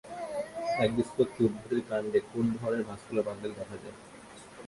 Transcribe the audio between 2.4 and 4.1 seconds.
ধরনের vascular bundle দেখা যায়?